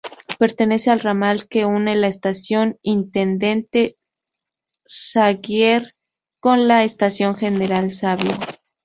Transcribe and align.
Pertenece 0.39 0.89
al 0.89 0.99
ramal 0.99 1.47
que 1.47 1.63
une 1.65 1.95
la 1.95 2.07
estación 2.07 2.79
Intendente 2.81 3.99
Saguier 4.83 5.95
con 6.39 6.67
la 6.67 6.83
estación 6.83 7.35
General 7.35 7.91
Savio. 7.91 8.31